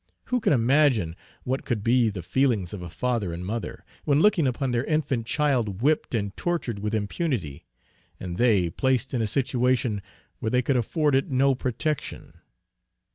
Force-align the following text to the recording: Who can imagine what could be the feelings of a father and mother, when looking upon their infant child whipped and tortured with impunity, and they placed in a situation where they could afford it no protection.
Who 0.29 0.39
can 0.39 0.51
imagine 0.51 1.15
what 1.43 1.63
could 1.63 1.83
be 1.83 2.09
the 2.09 2.23
feelings 2.23 2.73
of 2.73 2.81
a 2.81 2.89
father 2.89 3.31
and 3.31 3.45
mother, 3.45 3.85
when 4.03 4.19
looking 4.19 4.47
upon 4.47 4.71
their 4.71 4.83
infant 4.85 5.27
child 5.27 5.83
whipped 5.83 6.15
and 6.15 6.35
tortured 6.35 6.79
with 6.79 6.95
impunity, 6.95 7.67
and 8.19 8.37
they 8.37 8.71
placed 8.71 9.13
in 9.13 9.21
a 9.21 9.27
situation 9.27 10.01
where 10.39 10.49
they 10.49 10.63
could 10.63 10.75
afford 10.75 11.13
it 11.13 11.29
no 11.29 11.53
protection. 11.53 12.33